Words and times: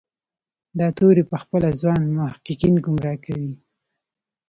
دا 0.79 0.87
توری 0.97 1.23
پخپله 1.31 1.69
ځوان 1.81 2.01
محققین 2.17 2.75
ګمراه 2.85 3.17
کوي. 3.25 3.53